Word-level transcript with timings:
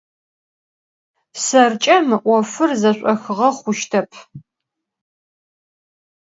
Serç'e 1.45 1.97
mı 2.07 2.17
'ofır 2.25 2.69
zeş'oxığe 2.81 3.49
xhuştep. 3.57 4.11